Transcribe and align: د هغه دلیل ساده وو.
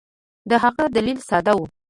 د 0.49 0.51
هغه 0.63 0.83
دلیل 0.95 1.19
ساده 1.29 1.53
وو. 1.55 1.65